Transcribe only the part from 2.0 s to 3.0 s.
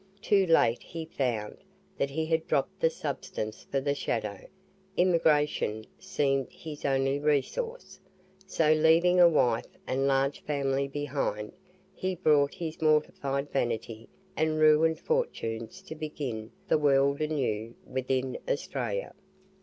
he had dropped the